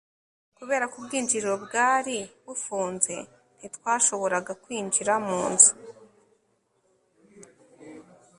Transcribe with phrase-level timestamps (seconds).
[0.57, 3.15] kubera ko ubwinjiriro bwari bufunze,
[3.57, 5.73] ntitwashoboraga kwinjira mu nzu